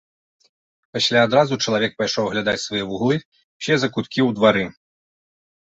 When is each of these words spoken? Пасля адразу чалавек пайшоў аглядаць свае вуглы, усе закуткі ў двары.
Пасля 0.95 1.19
адразу 1.27 1.59
чалавек 1.65 1.91
пайшоў 1.99 2.25
аглядаць 2.31 2.57
свае 2.65 2.83
вуглы, 2.95 3.15
усе 3.61 3.73
закуткі 3.85 4.19
ў 4.27 4.41
двары. 4.43 4.65